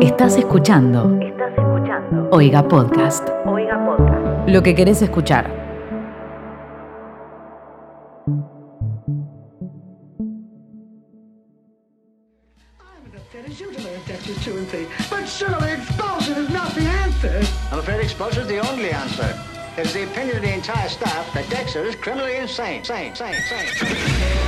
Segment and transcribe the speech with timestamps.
[0.00, 1.18] Estás escuchando.
[1.20, 2.28] Estás escuchando.
[2.32, 3.28] Oiga Podcast.
[3.46, 4.48] Oiga Podcast.
[4.48, 5.50] Lo que querés escuchar.
[12.80, 14.86] I'm as upset as you to learn Texas 2 and 3.
[15.10, 17.40] But surely expulsion is not the answer.
[17.70, 19.34] I'm afraid expulsion is the only answer.
[19.80, 22.84] It is the opinion of the entire staff that Dexter is criminally insane.
[22.84, 23.66] Sane, sane, sane.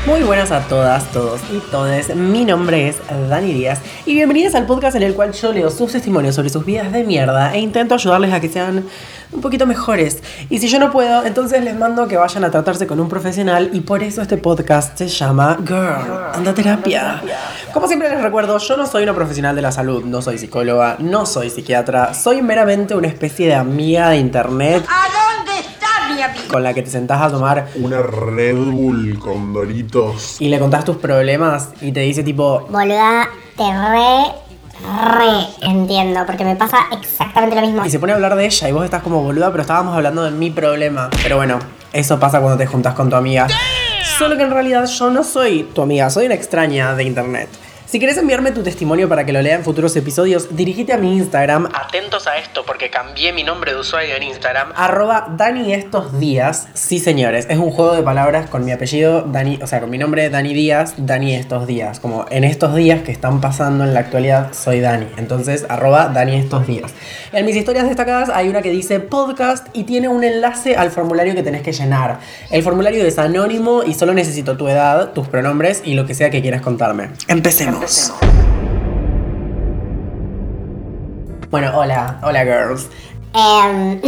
[0.04, 2.14] Muy buenas a todas, todos y todes.
[2.14, 2.96] Mi nombre es
[3.30, 6.66] Dani Díaz y bienvenidas al podcast en el cual yo leo sus testimonios sobre sus
[6.66, 8.84] vidas de mierda e intento ayudarles a que sean
[9.30, 10.22] un poquito mejores.
[10.50, 13.70] Y si yo no puedo, entonces les mando que vayan a tratarse con un profesional
[13.72, 17.22] y por eso este podcast se llama Girl, anda terapia.
[17.72, 20.96] Como siempre les recuerdo, yo no soy una profesional de la salud, no soy psicóloga,
[20.98, 25.21] no soy psiquiatra, soy meramente una especie de amiga de internet ¿A
[26.48, 30.40] con la que te sentás a tomar Una Red Bull con Doritos.
[30.40, 34.32] y le contás tus problemas y te dice tipo, Boluda, te re,
[34.82, 37.84] re entiendo, porque me pasa exactamente lo mismo.
[37.84, 40.22] Y se pone a hablar de ella y vos estás como boluda, pero estábamos hablando
[40.24, 41.10] de mi problema.
[41.22, 41.58] Pero bueno,
[41.92, 43.46] eso pasa cuando te juntas con tu amiga.
[44.18, 47.48] Solo que en realidad yo no soy tu amiga, soy una extraña de internet.
[47.92, 51.14] Si querés enviarme tu testimonio para que lo lea en futuros episodios, dirigite a mi
[51.14, 51.68] Instagram.
[51.74, 54.72] Atentos a esto porque cambié mi nombre de usuario en Instagram.
[54.74, 56.68] Arroba Dani estos días.
[56.72, 59.98] Sí, señores, es un juego de palabras con mi apellido, Dani, o sea, con mi
[59.98, 62.00] nombre Dani Díaz, Dani estos días.
[62.00, 65.08] Como en estos días que están pasando en la actualidad, soy Dani.
[65.18, 66.94] Entonces, arroba Dani estos días.
[67.34, 71.34] En mis historias destacadas hay una que dice podcast y tiene un enlace al formulario
[71.34, 72.20] que tenés que llenar.
[72.50, 76.30] El formulario es anónimo y solo necesito tu edad, tus pronombres y lo que sea
[76.30, 77.10] que quieras contarme.
[77.28, 77.81] Empecemos.
[81.50, 82.88] Bueno, hola, hola girls.
[83.34, 84.00] Em,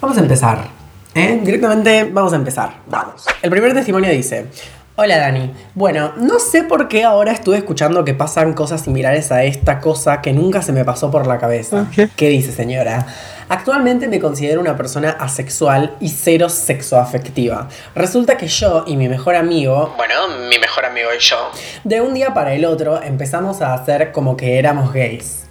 [0.00, 0.68] Vamos a empezar.
[1.14, 1.40] ¿eh?
[1.42, 2.74] Directamente vamos a empezar.
[2.88, 3.24] Vamos.
[3.40, 4.48] El primer testimonio dice.
[4.94, 5.50] Hola Dani.
[5.74, 10.20] Bueno, no sé por qué ahora estuve escuchando que pasan cosas similares a esta cosa
[10.20, 11.86] que nunca se me pasó por la cabeza.
[12.14, 13.06] ¿Qué dice señora?
[13.48, 17.70] Actualmente me considero una persona asexual y cero sexoafectiva.
[17.94, 20.14] Resulta que yo y mi mejor amigo, bueno,
[20.50, 21.38] mi mejor amigo y yo,
[21.84, 25.46] de un día para el otro empezamos a hacer como que éramos gays.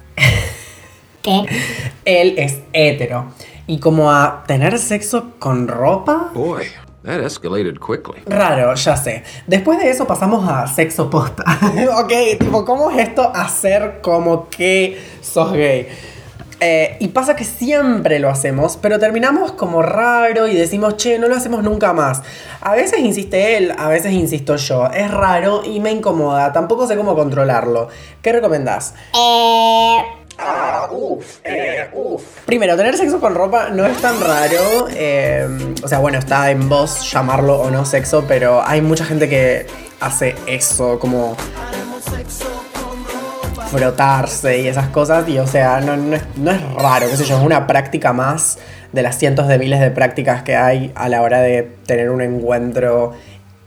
[1.20, 1.46] ¿Qué?
[2.04, 3.32] Él es hetero.
[3.66, 6.30] Y como a tener sexo con ropa.
[6.32, 6.66] Boy,
[7.04, 8.22] that escalated quickly.
[8.26, 9.22] Raro, ya sé.
[9.46, 11.44] Después de eso pasamos a sexo posta.
[11.98, 15.88] ok, tipo, ¿cómo es esto hacer como que sos gay?
[16.64, 21.26] Eh, y pasa que siempre lo hacemos, pero terminamos como raro y decimos, che, no
[21.26, 22.22] lo hacemos nunca más.
[22.60, 24.86] A veces insiste él, a veces insisto yo.
[24.86, 26.52] Es raro y me incomoda.
[26.52, 27.88] Tampoco sé cómo controlarlo.
[28.22, 28.94] ¿Qué recomendás?
[29.12, 30.02] Eh,
[32.46, 34.88] Primero, tener sexo con ropa no es tan raro.
[34.90, 35.46] eh,
[35.82, 39.66] o sea, bueno, está en vos llamarlo o no sexo, pero hay mucha gente que
[40.00, 41.36] hace eso, como
[43.70, 45.28] frotarse y esas cosas.
[45.28, 48.58] Y o sea, no es, no es raro, qué sé yo, es una práctica más
[48.92, 52.20] de las cientos de miles de prácticas que hay a la hora de tener un
[52.20, 53.14] encuentro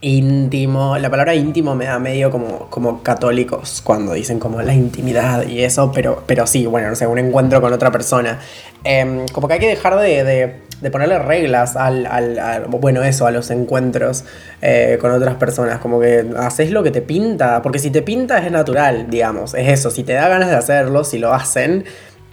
[0.09, 0.97] íntimo.
[0.99, 5.63] La palabra íntimo me da medio como, como católicos cuando dicen como la intimidad y
[5.63, 8.39] eso, pero, pero sí, bueno, no sé, un encuentro con otra persona.
[8.83, 13.25] Em, como que hay que dejar de, de- ponerle reglas al, al- al- bueno, eso,
[13.25, 14.23] a los encuentros
[14.61, 15.79] eh, con otras personas.
[15.79, 19.67] Como que haces lo que te pinta, porque si te pinta es natural, digamos, es
[19.69, 19.89] eso.
[19.89, 21.85] Si te da ganas de hacerlo, si lo hacen,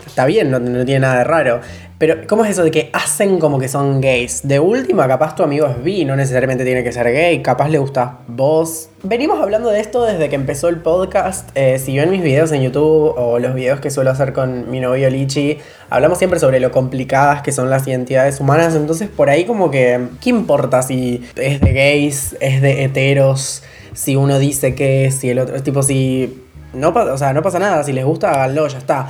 [0.07, 1.61] está bien, no, tiene nada de raro.
[1.99, 4.41] Pero, ¿cómo es eso de que hacen como que son gays?
[4.43, 7.79] De última, capaz tu amigo es bi, no necesariamente tiene que ser gay, capaz le
[7.79, 8.89] gustas vos.
[9.05, 11.51] Venimos hablando de esto desde que empezó el podcast.
[11.55, 14.81] Eh, si ven mis videos en YouTube o los videos que suelo hacer con mi
[14.81, 15.59] novio Lichi,
[15.91, 18.75] hablamos siempre sobre lo complicadas que son las identidades humanas.
[18.75, 23.63] Entonces, por ahí, como que, ¿qué importa si es de gays, es de heteros?
[23.95, 26.43] Si uno dice que, si el otro, tipo, si.
[26.73, 29.09] No, o sea, no pasa nada, si les gusta, háganlo, ya está.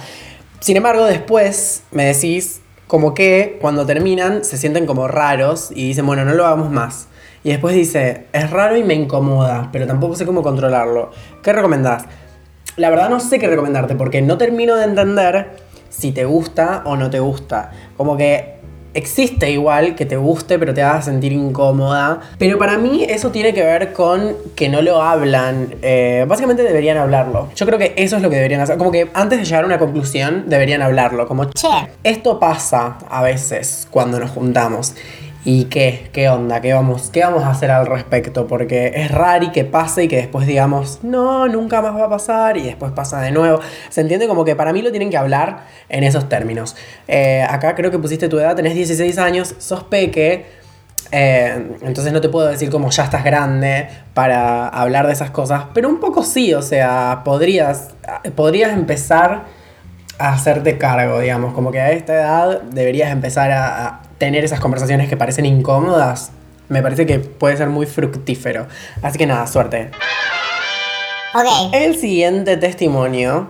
[0.62, 6.06] Sin embargo, después me decís como que cuando terminan se sienten como raros y dicen,
[6.06, 7.09] bueno, no lo hagamos más.
[7.43, 11.11] Y después dice, es raro y me incomoda, pero tampoco sé cómo controlarlo.
[11.43, 12.05] ¿Qué recomendás?
[12.76, 15.56] La verdad no sé qué recomendarte porque no termino de entender
[15.88, 17.73] si te gusta o no te gusta.
[17.97, 18.51] Como que
[18.94, 22.21] existe igual que te guste pero te haga sentir incómoda.
[22.39, 25.75] Pero para mí eso tiene que ver con que no lo hablan.
[25.83, 27.49] Eh, básicamente deberían hablarlo.
[27.55, 28.79] Yo creo que eso es lo que deberían hacer.
[28.79, 31.27] Como que antes de llegar a una conclusión deberían hablarlo.
[31.27, 31.69] Como, che,
[32.05, 34.95] esto pasa a veces cuando nos juntamos.
[35.44, 36.09] ¿Y qué?
[36.12, 36.61] ¿Qué onda?
[36.61, 38.47] ¿Qué vamos, ¿Qué vamos a hacer al respecto?
[38.47, 42.09] Porque es raro y que pase y que después digamos, no, nunca más va a
[42.09, 43.59] pasar y después pasa de nuevo.
[43.89, 44.29] ¿Se entiende?
[44.29, 46.77] Como que para mí lo tienen que hablar en esos términos.
[47.09, 50.47] Eh, acá creo que pusiste tu edad, tenés 16 años, sos peque.
[51.11, 55.65] Eh, entonces no te puedo decir como ya estás grande para hablar de esas cosas,
[55.75, 57.91] pero un poco sí, o sea, podrías,
[58.37, 59.45] podrías empezar
[60.19, 65.09] a hacerte cargo, digamos, como que a esta edad deberías empezar a tener esas conversaciones
[65.09, 66.31] que parecen incómodas.
[66.69, 68.69] Me parece que puede ser muy fructífero.
[69.03, 69.91] Así que nada, suerte.
[71.35, 71.73] Ok.
[71.73, 73.49] El siguiente testimonio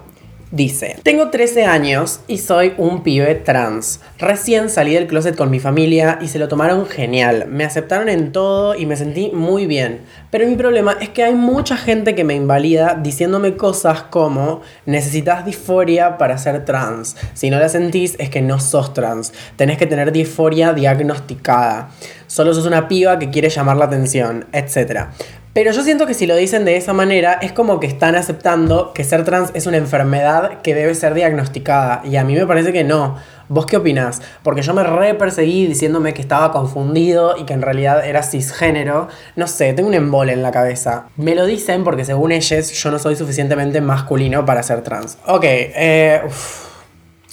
[0.53, 4.01] dice, tengo 13 años y soy un pibe trans.
[4.19, 7.47] Recién salí del closet con mi familia y se lo tomaron genial.
[7.49, 10.03] Me aceptaron en todo y me sentí muy bien.
[10.31, 15.45] Pero mi problema es que hay mucha gente que me invalida diciéndome cosas como necesitas
[15.45, 17.17] disforia para ser trans.
[17.35, 19.33] Si no la sentís es que no sos trans.
[19.57, 21.91] Tenés que tener disforia diagnosticada.
[22.27, 25.09] Solo sos una piba que quiere llamar la atención, etc.
[25.55, 28.95] Pero yo siento que si lo dicen de esa manera es como que están aceptando
[28.95, 32.01] que ser trans es una enfermedad que debe ser diagnosticada.
[32.05, 33.17] Y a mí me parece que no.
[33.51, 34.23] ¿Vos qué opinás?
[34.43, 39.09] Porque yo me re perseguí diciéndome que estaba confundido y que en realidad era cisgénero.
[39.37, 41.09] No sé, tengo un embole en la cabeza.
[41.17, 45.19] Me lo dicen porque según ellos yo no soy suficientemente masculino para ser trans.
[45.27, 46.23] Ok, eh,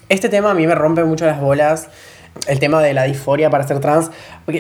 [0.10, 1.88] este tema a mí me rompe mucho las bolas
[2.48, 4.12] el tema de la disforia para ser trans,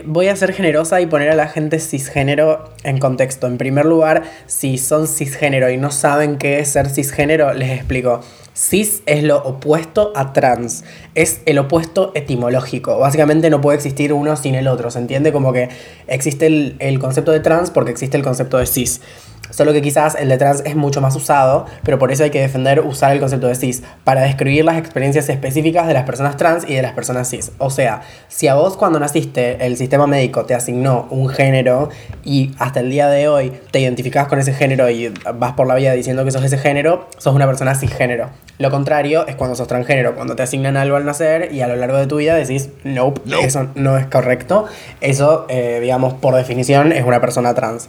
[0.06, 3.48] voy a ser generosa y poner a la gente cisgénero en contexto.
[3.48, 8.22] En primer lugar, si son cisgénero y no saben qué es ser cisgénero, les explico.
[8.54, 10.84] Cis es lo opuesto a trans,
[11.16, 13.00] es el opuesto etimológico.
[13.00, 15.32] Básicamente no puede existir uno sin el otro, ¿se entiende?
[15.32, 15.70] Como que
[16.08, 19.02] existe el, el concepto de trans porque existe el concepto de cis.
[19.50, 22.42] Solo que quizás el de trans es mucho más usado, pero por eso hay que
[22.42, 26.70] defender usar el concepto de cis, para describir las experiencias específicas de las personas trans
[26.70, 27.52] y de las personas cis.
[27.58, 31.90] O sea, si a vos cuando naciste el sistema médico te asignó un género
[32.24, 35.76] y hasta el día de hoy te identificás con ese género y vas por la
[35.76, 38.30] vida diciendo que sos ese género, sos una persona cisgénero.
[38.58, 41.76] Lo contrario es cuando sos transgénero, cuando te asignan algo al nacer y a lo
[41.76, 44.66] largo de tu vida decís, nope, eso no es correcto.
[45.02, 47.88] Eso, eh, digamos, por definición es una persona trans.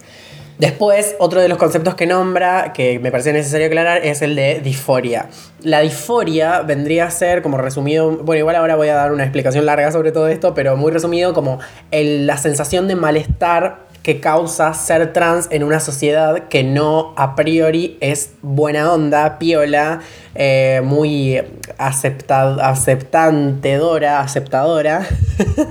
[0.60, 4.60] Después, otro de los conceptos que nombra, que me parece necesario aclarar, es el de
[4.60, 5.30] disforia.
[5.62, 9.64] La disforia vendría a ser, como resumido, bueno, igual ahora voy a dar una explicación
[9.64, 11.60] larga sobre todo esto, pero muy resumido como
[11.90, 17.96] la sensación de malestar que causa ser trans en una sociedad que no a priori
[18.02, 20.00] es buena onda, piola,
[20.34, 21.42] eh, muy
[21.78, 25.06] acepta aceptantedora, aceptadora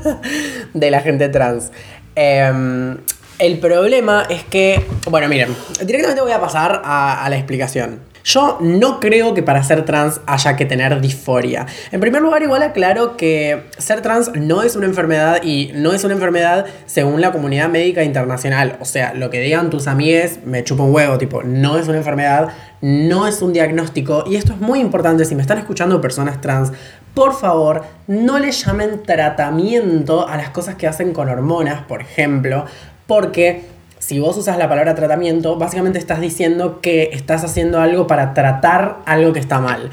[0.74, 1.71] de la gente trans.
[2.15, 2.97] Em,
[3.39, 5.56] el problema es que, bueno, miren,
[5.86, 8.01] directamente voy a pasar a, la explicación.
[8.25, 11.65] Yo no creo que para ser trans haya que tener disforia.
[11.91, 16.03] En primer lugar, igual aclaro que ser trans no es una enfermedad y no es
[16.03, 18.75] una enfermedad según la comunidad médica internacional.
[18.81, 21.97] O sea, lo que digan tus amigues me chupa un huevo, tipo, no es una
[21.97, 22.50] enfermedad,
[22.81, 24.25] no es un diagnóstico.
[24.27, 26.74] Y esto es muy importante, si me están escuchando personas trans,
[27.13, 32.65] por favor, no le llamen tratamiento a las cosas que hacen con hormonas, por ejemplo,
[33.09, 33.63] porque
[33.97, 39.00] si vos usas la palabra tratamiento, básicamente estás diciendo que estás haciendo algo para tratar
[39.06, 39.89] algo que está mal.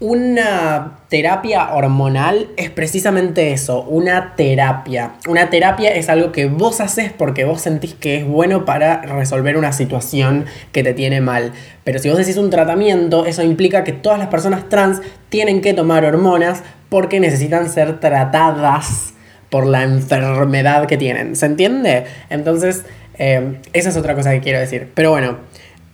[0.00, 5.12] Una terapia hormonal es precisamente eso, una terapia.
[5.28, 9.56] Una terapia es algo que vos haces porque vos sentís que es bueno para resolver
[9.56, 11.52] una situación que te tiene mal.
[11.84, 15.74] Pero si vos decís un tratamiento, eso implica que todas las personas trans tienen que
[15.74, 19.14] tomar hormonas porque necesitan ser tratadas
[19.50, 21.36] por la enfermedad que tienen.
[21.36, 22.04] ¿Se entiende?
[22.30, 22.84] Entonces,
[23.18, 24.88] eh, esa es otra cosa que quiero decir.
[24.94, 25.38] Pero bueno,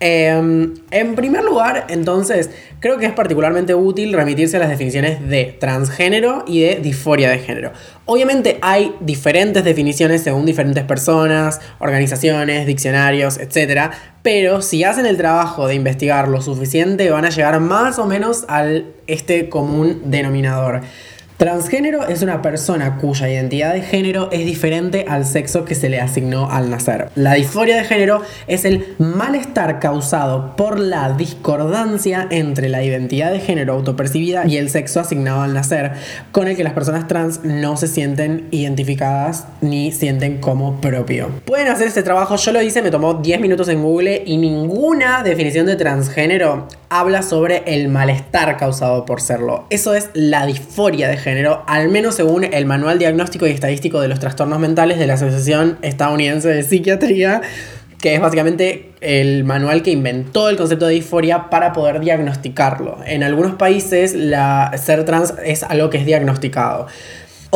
[0.01, 5.57] eh, en primer lugar, entonces, creo que es particularmente útil remitirse a las definiciones de
[5.59, 7.73] transgénero y de disforia de género.
[8.05, 13.93] Obviamente hay diferentes definiciones según diferentes personas, organizaciones, diccionarios, etc.
[14.23, 18.45] Pero si hacen el trabajo de investigar lo suficiente, van a llegar más o menos
[18.49, 20.83] al este común denominador.
[21.37, 26.01] Transgénero es una persona cuya identidad de género es diferente al sexo que se le
[26.01, 27.09] asignó al nacer.
[27.17, 33.41] La disforia de género es el malestar causado por la discordancia entre la identidad de
[33.41, 35.95] género autopercibida y el sexo asignado al nacer,
[36.31, 41.31] con el que las personas trans no se sienten identificadas ni sienten como propio.
[41.47, 45.25] Pueden hacer este trabajo, yo lo hice, me tomó 10 minutos en Google y ninguna
[45.25, 49.67] definición de transgénero habla sobre el malestar causado por serlo.
[49.71, 51.24] Eso es la disforia de género,
[51.67, 55.79] al menos según el Manual Diagnóstico y Estadístico de los Trastornos Mentales de la Asociación
[55.83, 57.41] Estadounidense de Psiquiatría,
[57.99, 62.99] que es básicamente el manual que inventó el concepto de disforia para poder diagnosticarlo.
[63.07, 66.87] En algunos países ser trans es algo que es diagnosticado.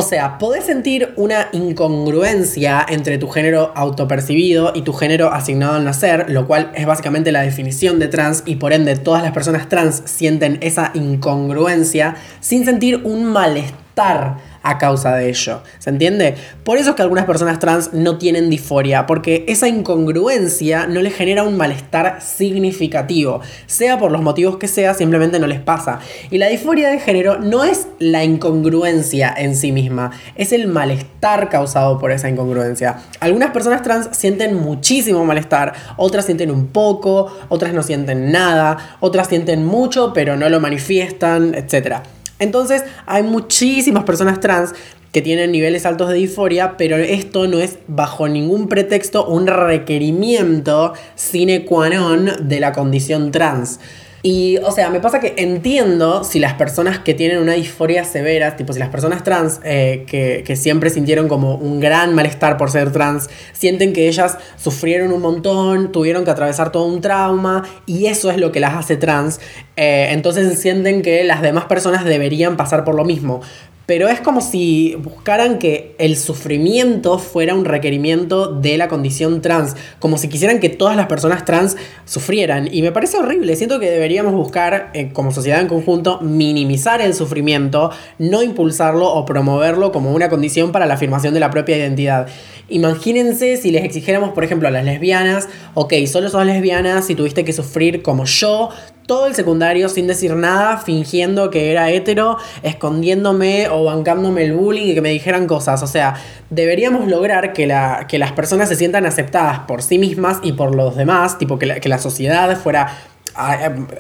[0.01, 5.85] O sea, podés sentir una incongruencia entre tu género autopercibido y tu género asignado al
[5.85, 9.69] nacer, lo cual es básicamente la definición de trans y por ende todas las personas
[9.69, 15.63] trans sienten esa incongruencia sin sentir un malestar a causa de ello.
[15.79, 16.35] ¿Se entiende?
[16.65, 21.15] Por eso es que algunas personas trans no tienen disforia, porque esa incongruencia no les
[21.15, 23.41] genera un malestar significativo.
[23.67, 26.01] Sea por los motivos que sea, simplemente no les pasa.
[26.31, 31.49] Y la disforia de género no es la incongruencia en sí misma, es el malestar
[31.49, 32.99] causado por esa incongruencia.
[33.21, 39.29] Algunas personas trans sienten muchísimo malestar, otras sienten un poco, otras no sienten nada, otras
[39.29, 42.03] sienten mucho pero no lo manifiestan, etc.
[42.39, 44.75] Entonces hay muchísimas personas trans
[45.13, 50.93] que tienen niveles altos de disforia, pero esto no es bajo ningún pretexto un requerimiento
[51.15, 53.81] sine qua non de la condición trans.
[54.23, 58.57] Y, o sea, me pasa que entiendo si las personas que tienen una disforia severa,
[58.57, 62.71] tipo si las personas trans eh, que, que, siempre sintieron como un gran malestar por
[62.71, 68.07] ser trans, sienten que ellas sufrieron un montón, tuvieron que atravesar todo un trauma y
[68.07, 69.39] eso es lo que las hace trans,
[69.77, 73.41] eh, entonces sienten que las demás personas deberían pasar por lo mismo
[73.89, 79.77] pero es como si buscaran que el sufrimiento fuera un requerimiento de la condición trans,
[79.99, 82.69] como si quisieran que todas las personas trans sufrieran.
[82.71, 87.15] Y me parece horrible, siento que deberíamos buscar, eh, como sociedad en conjunto, minimizar el
[87.15, 92.29] sufrimiento, no impulsarlo o promoverlo como una condición para la afirmación de la propia identidad.
[92.69, 97.43] Imagínense si les exigiéramos, por ejemplo, a las lesbianas, ok, solo sos lesbianas y tuviste
[97.43, 98.69] que sufrir como yo
[99.09, 104.89] todo el secundario sin decir nada, fingiendo que era hetero, escondiéndome o bancándome el bullying
[104.89, 105.83] y que me dijeran cosas.
[105.83, 106.15] O sea,
[106.51, 110.75] deberíamos lograr que, la, que las personas se sientan aceptadas por sí mismas y por
[110.75, 112.99] los demás, tipo que la, que la sociedad fuera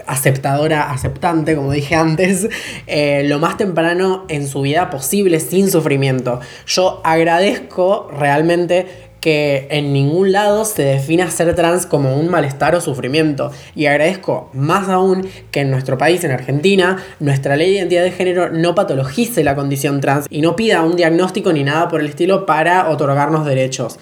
[0.06, 2.48] aceptadora, aceptante, como dije antes,
[2.86, 6.40] eh, lo más temprano en su vida posible sin sufrimiento.
[6.66, 12.80] Yo agradezco realmente que en ningún lado se defina ser trans como un malestar o
[12.80, 13.50] sufrimiento.
[13.74, 18.12] Y agradezco más aún que en nuestro país, en Argentina, nuestra ley de identidad de
[18.12, 22.06] género no patologice la condición trans y no pida un diagnóstico ni nada por el
[22.06, 23.98] estilo para otorgarnos derechos.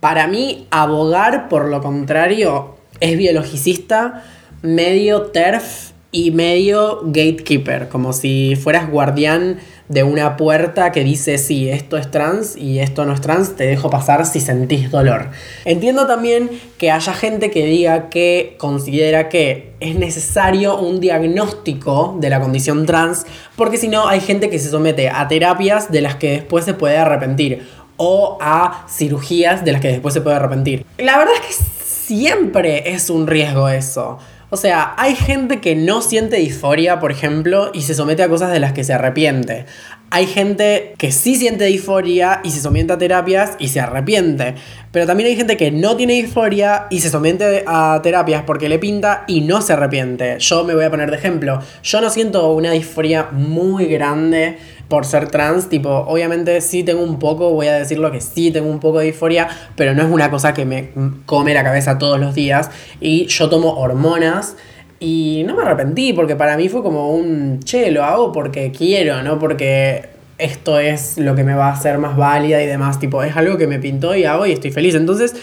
[0.00, 4.24] Para mí, abogar por lo contrario es biologicista,
[4.62, 11.68] medio TERF y medio gatekeeper, como si fueras guardián de una puerta que dice sí,
[11.68, 15.30] esto es trans y esto no es trans, te dejo pasar si sentís dolor.
[15.64, 22.30] Entiendo también que haya gente que diga que considera que es necesario un diagnóstico de
[22.30, 23.26] la condición trans,
[23.56, 26.74] porque si no hay gente que se somete a terapias de las que después se
[26.74, 30.86] puede arrepentir o a cirugías de las que después se puede arrepentir.
[30.98, 34.18] La verdad es que siempre es un riesgo eso.
[34.52, 38.50] O sea, hay gente que no siente disforia, por ejemplo, y se somete a cosas
[38.50, 39.64] de las que se arrepiente.
[40.10, 44.56] Hay gente que sí siente disforia y se somete a terapias y se arrepiente.
[44.90, 48.80] Pero también hay gente que no tiene disforia y se somete a terapias porque le
[48.80, 50.36] pinta y no se arrepiente.
[50.40, 51.60] Yo me voy a poner de ejemplo.
[51.84, 54.58] Yo no siento una disforia muy grande
[54.90, 58.68] por ser trans, tipo, obviamente sí tengo un poco, voy a decirlo que sí tengo
[58.68, 60.90] un poco de disforia, pero no es una cosa que me
[61.26, 62.70] come la cabeza todos los días.
[63.00, 64.56] Y yo tomo hormonas
[64.98, 69.22] y no me arrepentí, porque para mí fue como un, che, lo hago porque quiero,
[69.22, 73.22] no porque esto es lo que me va a hacer más válida y demás, tipo,
[73.22, 74.96] es algo que me pintó y hago y estoy feliz.
[74.96, 75.36] Entonces,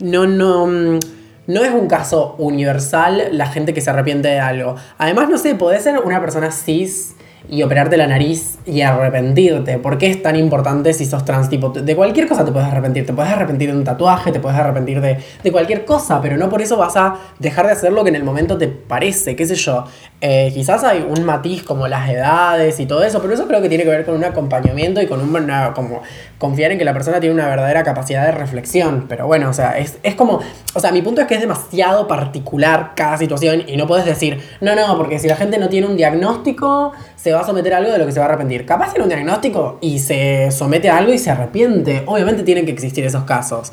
[0.00, 0.98] no, no...
[1.46, 4.76] No es un caso universal la gente que se arrepiente de algo.
[4.98, 7.14] Además, no sé, podés ser una persona cis
[7.48, 9.78] y operarte la nariz y arrepentirte.
[9.78, 11.48] ¿Por qué es tan importante si sos trans?
[11.48, 13.06] Tipo, de cualquier cosa te puedes arrepentir.
[13.06, 16.48] Te puedes arrepentir de un tatuaje, te puedes arrepentir de, de cualquier cosa, pero no
[16.48, 19.46] por eso vas a dejar de hacer lo que en el momento te parece, qué
[19.46, 19.84] sé yo.
[20.20, 23.68] Eh, quizás hay un matiz como las edades y todo eso, pero eso creo que
[23.68, 25.38] tiene que ver con un acompañamiento y con un
[25.74, 26.02] como
[26.38, 29.06] confiar en que la persona tiene una verdadera capacidad de reflexión.
[29.08, 30.40] Pero bueno, o sea, es, es como,
[30.74, 34.40] o sea, mi punto es que es demasiado particular cada situación y no puedes decir,
[34.60, 36.92] no, no, porque si la gente no tiene un diagnóstico,
[37.28, 38.64] se va a someter a algo de lo que se va a arrepentir.
[38.64, 42.02] Capaz tiene un diagnóstico y se somete a algo y se arrepiente.
[42.06, 43.70] Obviamente tienen que existir esos casos.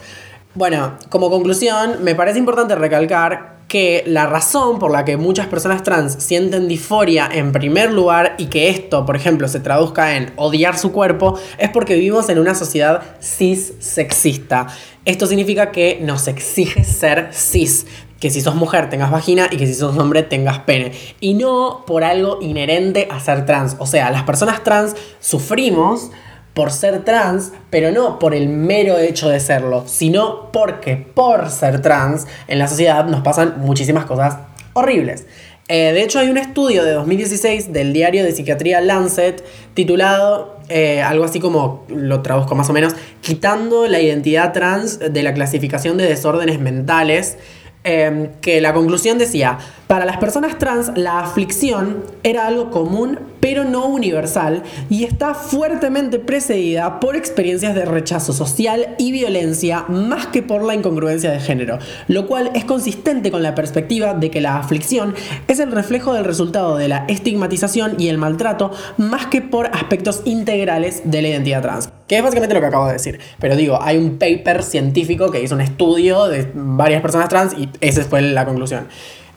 [0.55, 5.83] Bueno, como conclusión, me parece importante recalcar que la razón por la que muchas personas
[5.83, 10.77] trans sienten disforia en primer lugar y que esto, por ejemplo, se traduzca en odiar
[10.77, 14.67] su cuerpo, es porque vivimos en una sociedad cis sexista.
[15.05, 17.85] Esto significa que nos exige ser cis,
[18.25, 20.93] que si sos mujer tengas vagina y que si sos hombre tengas pene.
[21.19, 23.75] Y no por algo inherente a ser trans.
[23.77, 26.09] O sea, las personas trans sufrimos
[26.55, 31.83] por ser trans, pero no por el mero hecho de serlo, sino porque por ser
[31.83, 34.39] trans en la sociedad nos pasan muchísimas cosas
[34.73, 35.27] horribles.
[35.67, 41.03] Eh, de hecho, hay un estudio de 2016 del diario de psiquiatría Lancet titulado eh,
[41.03, 45.97] algo así como, lo traduzco más o menos, quitando la identidad trans de la clasificación
[45.97, 47.37] de desórdenes mentales
[47.85, 53.85] que la conclusión decía, para las personas trans la aflicción era algo común pero no
[53.85, 60.63] universal, y está fuertemente precedida por experiencias de rechazo social y violencia más que por
[60.63, 61.77] la incongruencia de género,
[62.07, 65.13] lo cual es consistente con la perspectiva de que la aflicción
[65.47, 70.23] es el reflejo del resultado de la estigmatización y el maltrato más que por aspectos
[70.25, 71.94] integrales de la identidad trans.
[72.07, 73.19] Que es básicamente lo que acabo de decir.
[73.39, 77.69] Pero digo, hay un paper científico que hizo un estudio de varias personas trans y
[77.81, 78.87] esa fue la conclusión.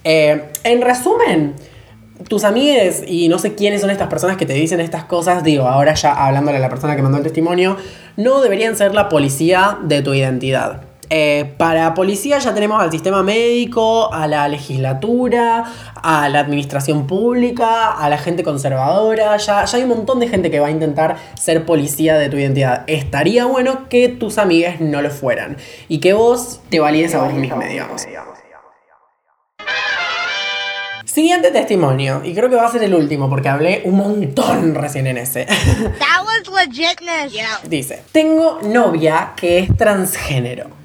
[0.05, 1.55] Eh, en resumen,
[2.29, 5.67] tus amigues y no sé quiénes son estas personas que te dicen estas cosas, digo,
[5.67, 7.77] ahora ya hablándole a la persona que mandó el testimonio,
[8.17, 10.88] no deberían ser la policía de tu identidad.
[11.11, 17.93] Eh, para policía ya tenemos al sistema médico, a la legislatura, a la administración pública,
[17.93, 21.17] a la gente conservadora, ya, ya hay un montón de gente que va a intentar
[21.35, 22.85] ser policía de tu identidad.
[22.87, 25.57] Estaría bueno que tus amigues no lo fueran
[25.89, 28.07] y que vos te valides a vos mismo, digamos.
[31.05, 35.07] Siguiente testimonio, y creo que va a ser el último porque hablé un montón recién
[35.07, 35.47] en ese.
[35.47, 37.33] That was legitness.
[37.69, 40.78] Dice, tengo novia que es transgénero.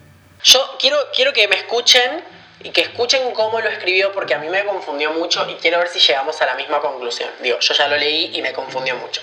[0.43, 2.21] Yo quiero, quiero que me escuchen
[2.63, 5.87] y que escuchen cómo lo escribió porque a mí me confundió mucho y quiero ver
[5.87, 7.29] si llegamos a la misma conclusión.
[7.41, 9.21] Digo, yo ya lo leí y me confundió mucho.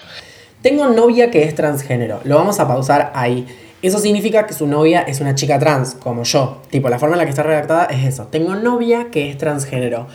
[0.63, 2.21] Tengo novia que es transgénero.
[2.25, 3.47] Lo vamos a pausar ahí.
[3.83, 6.63] Eso significa que su novia es una chica trans, como yo.
[6.71, 8.27] Tipo, la forma en la que está redactada es eso.
[8.27, 10.07] Tengo novia que es transgénero.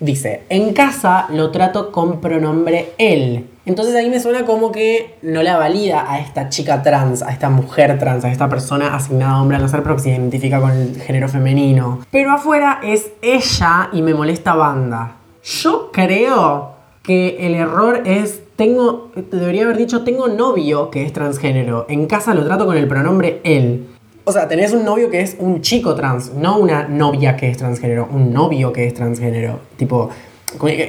[0.00, 3.48] Dice, en casa lo trato con pronombre él.
[3.64, 7.48] Entonces ahí me suena como que no la valida a esta chica trans, a esta
[7.48, 11.00] mujer trans, a esta persona asignada a hombre al nacer porque se identifica con el
[11.00, 12.00] género femenino.
[12.10, 15.16] Pero afuera es ella y me molesta banda.
[15.44, 21.86] Yo creo que el error es tengo, debería haber dicho tengo novio que es transgénero.
[21.88, 23.88] En casa lo trato con el pronombre él.
[24.24, 27.56] O sea, tenés un novio que es un chico trans, no una novia que es
[27.56, 29.58] transgénero, un novio que es transgénero.
[29.76, 30.31] Tipo, que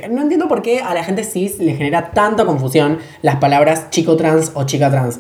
[0.10, 4.16] no entiendo por qué a la gente cis le genera tanta confusión las palabras chico
[4.16, 5.20] trans o chica trans.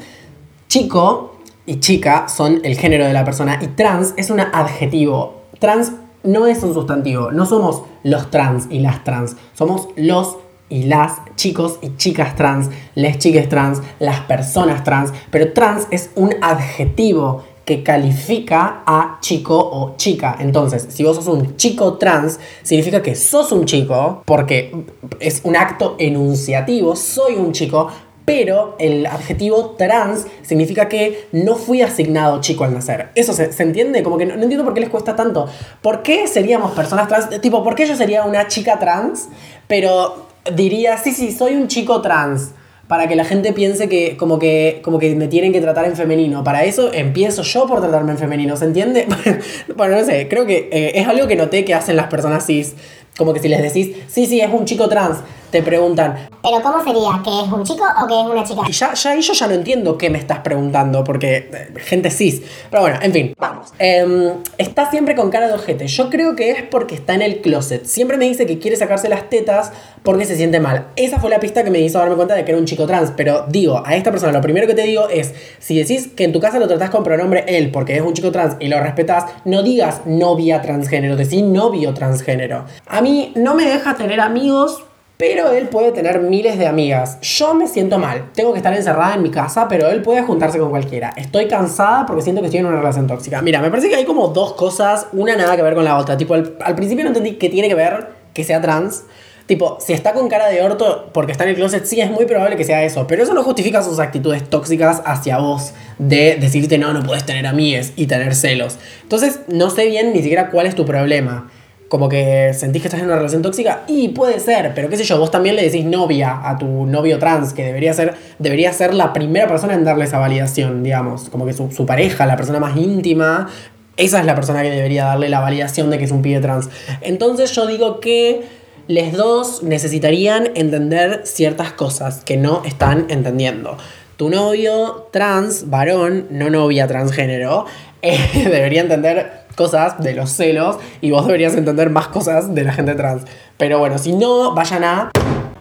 [0.67, 1.35] Chico
[1.65, 5.43] y chica son el género de la persona y trans es un adjetivo.
[5.59, 10.37] Trans no es un sustantivo, no somos los trans y las trans, somos los
[10.69, 16.09] y las chicos y chicas trans, les chiques trans, las personas trans, pero trans es
[16.15, 20.37] un adjetivo que califica a chico o chica.
[20.39, 24.85] Entonces, si vos sos un chico trans, significa que sos un chico, porque
[25.19, 27.89] es un acto enunciativo, soy un chico,
[28.25, 33.09] pero el adjetivo trans significa que no fui asignado chico al nacer.
[33.15, 34.01] ¿Eso se, entiende?
[34.03, 35.47] Como que no, no entiendo por qué les cuesta tanto.
[35.81, 37.41] ¿Por qué seríamos personas trans?
[37.41, 39.27] Tipo, ¿por qué yo sería una chica trans?
[39.67, 42.51] Pero diría, sí, sí, soy un chico trans
[42.93, 45.95] para que la gente piense que como que como que me tienen que tratar en
[45.95, 46.43] femenino.
[46.43, 49.07] Para eso empiezo yo por tratarme en femenino, ¿se entiende?
[49.75, 52.75] bueno, no sé, creo que eh, es algo que noté que hacen las personas cis.
[53.17, 55.19] Como que si les decís, sí, sí, es un chico trans,
[55.53, 57.21] te preguntan, Pero ¿cómo sería?
[57.23, 58.61] ¿Que es un chico o que es una chica?
[58.67, 62.09] y ya, ya ahí yo ya no entiendo qué me estás preguntando, porque eh, gente
[62.09, 62.41] cis.
[62.71, 63.71] Pero bueno, en fin, vamos.
[63.77, 65.85] Em, está siempre con cara de ojete.
[65.85, 67.85] Yo creo que es porque está en el closet.
[67.85, 69.71] Siempre me dice que quiere sacarse las tetas
[70.01, 70.87] porque se siente mal.
[70.95, 73.11] Esa fue la pista que me hizo darme cuenta de que era un chico trans.
[73.15, 76.33] Pero digo, a esta persona lo primero que te digo es, si decís que en
[76.33, 79.25] tu casa lo tratás con pronombre él porque es un chico trans y lo respetás,
[79.45, 82.65] no digas novia transgénero, decís novio transgénero.
[82.87, 84.83] A mí no me deja tener amigos
[85.17, 87.17] pero él puede tener miles de amigas.
[87.21, 88.31] Yo me siento mal.
[88.33, 91.13] Tengo que estar encerrada en mi casa, pero él puede juntarse con cualquiera.
[91.15, 93.41] Estoy cansada porque siento que estoy en una relación tóxica.
[93.41, 96.17] Mira, me parece que hay como dos cosas, una nada que ver con la otra.
[96.17, 99.03] Tipo, al, principio no entendí qué tiene que ver que sea trans.
[99.45, 102.25] Tipo, si está con cara de orto porque está en el closet, sí es muy
[102.25, 103.07] probable que sea eso.
[103.07, 105.73] Pero eso no justifica sus actitudes tóxicas hacia vos.
[105.99, 108.77] De decirte, no, no puedes tener amigues y tener celos.
[109.03, 111.49] Entonces, no sé bien ni siquiera cuál es tu problema
[111.89, 115.03] como que sentís que estás en una relación tóxica y puede ser, pero qué sé
[115.03, 118.93] yo, vos también le decís novia a tu novio trans, que debería ser, debería ser
[118.93, 122.59] la primera persona en darle esa validación, digamos, como que su, su pareja, la persona
[122.59, 123.49] más íntima,
[123.95, 126.69] esa es la persona que debería darle la validación de que es un pibe trans.
[127.01, 128.43] Entonces yo digo que
[128.87, 133.77] les dos necesitarían entender ciertas cosas que no están entendiendo.
[134.17, 137.65] Tu novio trans, varón, no novia transgénero,
[138.01, 142.73] eh, debería entender cosas de los celos y vos deberías entender más cosas de la
[142.73, 143.23] gente trans.
[143.57, 145.11] Pero bueno, si no, vayan a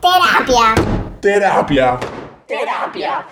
[0.01, 0.75] Terapia.
[1.21, 1.99] Terapia.
[2.47, 3.27] terapia.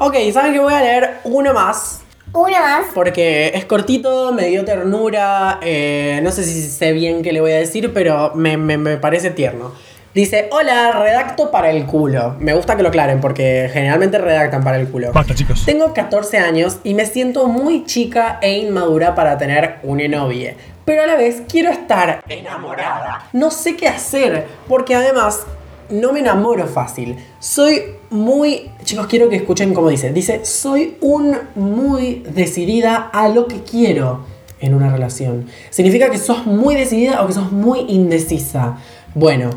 [0.00, 2.02] Ok, ¿saben que voy a leer uno más?
[2.32, 2.86] Uno más.
[2.94, 7.50] Porque es cortito, me dio ternura, eh, no sé si sé bien qué le voy
[7.52, 9.72] a decir, pero me, me- me parece tierno.
[10.14, 12.34] Dice, hola, redacto para el culo.
[12.40, 15.12] Me gusta que lo aclaren porque generalmente redactan para el culo.
[15.12, 15.64] Basta, chicos.
[15.66, 20.54] Tengo 14 años y me siento muy chica e inmadura para tener una novia.
[20.86, 23.28] Pero a la vez quiero estar enamorada.
[23.34, 25.42] No sé qué hacer porque además
[25.90, 27.16] no me enamoro fácil.
[27.38, 28.70] Soy muy...
[28.84, 30.10] Chicos, quiero que escuchen cómo dice.
[30.12, 34.24] Dice, soy un muy decidida a lo que quiero
[34.58, 35.46] en una relación.
[35.68, 38.78] ¿Significa que sos muy decidida o que sos muy indecisa?
[39.14, 39.50] Bueno,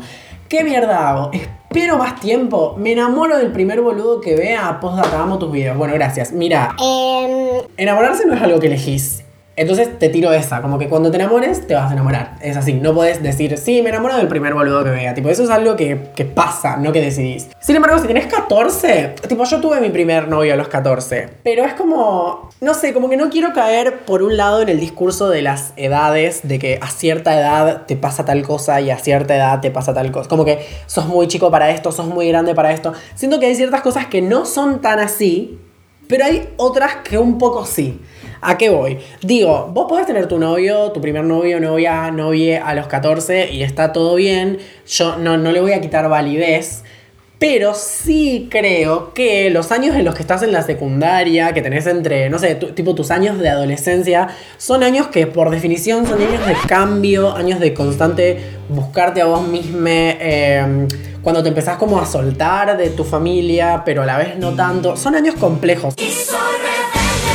[0.52, 1.30] ¿qué mierda hago?
[1.32, 2.74] Espero más tiempo.
[2.76, 4.78] Me enamoro del primer boludo que vea.
[4.80, 5.78] Postdata, amo tus videos.
[5.78, 6.30] Bueno, gracias.
[6.30, 9.24] Mira, Em, enamorarse no es algo que elegís.
[9.54, 12.36] Entonces te tiro esa, como que cuando te enamores te vas a enamorar.
[12.40, 15.12] Es así, no puedes decir, sí, me enamoro del primer boludo que vea.
[15.12, 15.96] Tipo, eso es algo que,
[16.34, 17.48] pasa, no que decidís.
[17.60, 21.28] Sin embargo, si tienes 14, tipo, yo tuve mi primer novio a los 14.
[21.42, 24.80] Pero es como, no sé, como que no quiero caer por un lado en el
[24.80, 28.98] discurso de las edades, de que a cierta edad te pasa tal cosa y a
[28.98, 30.30] cierta edad te pasa tal cosa.
[30.30, 32.94] Como que sos muy chico para esto, sos muy grande para esto.
[33.14, 35.58] Siento que hay ciertas cosas que no son tan así,
[36.08, 38.00] pero hay otras que un poco sí.
[38.44, 38.98] ¿A qué voy?
[39.22, 43.62] Digo, vos podés tener tu novio, tu primer novio, novia, novie a los 14 y
[43.62, 44.58] está todo bien.
[44.88, 46.82] Yo no, no le voy a quitar validez.
[47.38, 51.86] Pero sí creo que los años en los que estás en la secundaria, que tenés
[51.86, 54.28] entre, no sé, tipo tus años de adolescencia,
[54.58, 59.46] son años que por definición son años de cambio, años de constante buscarte a vos
[59.46, 60.88] mismo, eh,
[61.22, 64.96] cuando te empezás como a soltar de tu familia, pero a la vez no tanto.
[64.96, 65.94] Son años complejos.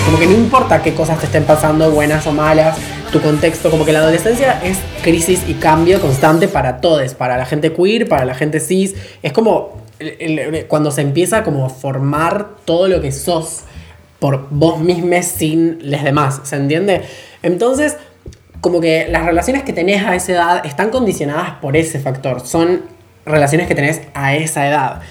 [0.08, 2.78] Como que no importa qué cosas te estén pasando, buenas o malas,
[3.12, 7.46] tu contexto, como que la adolescencia es crisis y cambio constante para todos, para la
[7.46, 8.96] gente queer, para la gente cis.
[9.22, 9.82] Es como
[10.70, 13.63] cuando se empieza como a formar todo lo que sos
[14.20, 17.02] por vos mismos sin los demás, ¿se entiende?
[17.43, 17.98] Entonces,
[18.62, 22.84] como que las relaciones que tenés a esa edad están condicionadas por ese factor, son
[23.26, 25.02] relaciones que tenés a esa edad.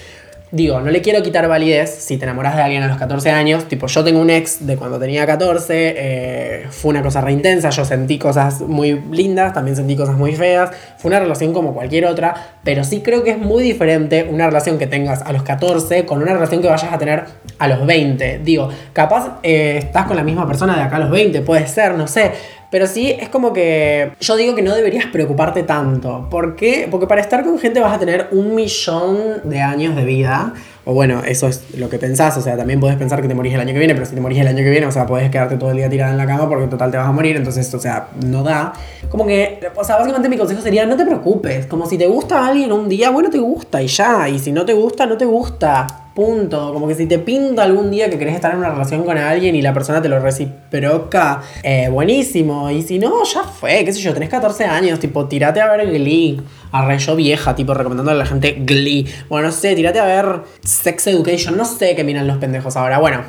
[0.53, 3.67] Digo, no le quiero quitar validez si te enamoras de alguien a los 14 años.
[3.67, 5.95] Tipo, yo tengo un ex de cuando tenía 14.
[5.97, 7.71] eh, fue una cosa re intensa.
[7.71, 10.71] Yo sentí cosas muy lindas, también sentí cosas muy feas.
[10.99, 12.35] Fue una relación como cualquier otra.
[12.63, 16.23] Pero sí creo que es muy diferente una relación que tengas a los 14 con
[16.23, 17.25] una relación que vayas a tener
[17.59, 18.39] a los 20.
[18.45, 21.95] Digo, capaz eh, estás con la misma persona de acá a los 20, puede ser,
[21.95, 22.31] no sé.
[22.71, 26.29] Pero sí, es como que yo digo que no deberías preocuparte tanto.
[26.31, 26.89] ¿Por qué?
[26.91, 30.53] Porque para estar con gente vas a tener un millón de años de vida.
[30.89, 32.37] O bueno, eso es lo que pensás.
[32.37, 34.21] O sea, también podés pensar que te morís el año que viene, pero si te
[34.21, 36.27] morís el año que viene, o sea, podés quedarte todo el día tirada en la
[36.27, 37.35] cama porque en total te vas a morir.
[37.35, 38.73] Entonces, o sea, no da.
[39.09, 41.67] Como que, o sea, básicamente mi consejo sería no te preocupes.
[41.67, 44.29] Como si te gusta alguien un día, bueno, te gusta y ya.
[44.29, 45.89] Y si no te gusta, no te gusta.
[46.15, 46.73] Punto.
[46.73, 49.57] Como que si te pinta algún día que querés estar en una relación con alguien
[49.57, 52.71] y la persona te lo reciproca, eh, buenísimo.
[52.71, 55.91] Y si no, ya fue, qué sé yo, tenés 14 años, tipo, tirate a ver
[55.91, 56.41] Glee.
[56.77, 59.07] Arre yo vieja, tipo, recomendándole a la gente Glee.
[59.29, 61.57] Bueno, no sé, tirate a ver Sex Education.
[61.57, 62.99] No sé qué miran los pendejos ahora.
[62.99, 63.23] Bueno,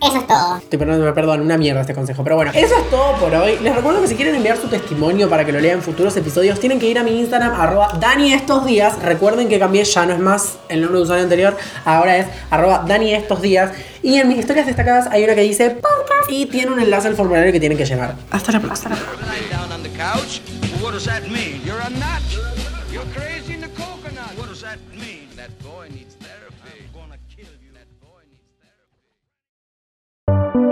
[0.00, 0.58] eso es todo.
[0.58, 2.22] Estoy perdón, perdón, una mierda este consejo.
[2.22, 3.58] Pero bueno, eso es todo por hoy.
[3.62, 6.60] Les recuerdo que si quieren enviar su testimonio para que lo lean en futuros episodios,
[6.60, 9.02] tienen que ir a mi Instagram, arroba Dani estos días.
[9.02, 12.84] Recuerden que cambié, ya no es más el nombre de usuario anterior, ahora es arroba
[12.86, 13.72] Dani estos días.
[14.02, 17.16] Y en mis historias destacadas hay una que dice podcast y tiene un enlace al
[17.16, 18.14] formulario que tienen que llenar.
[18.30, 18.96] Hasta la próxima.